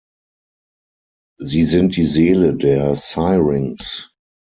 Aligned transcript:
Sie 1.39 1.63
sind 1.65 1.95
die 1.95 2.07
Seele 2.07 2.55
der 2.55 2.95
Syrinx. 2.95 4.09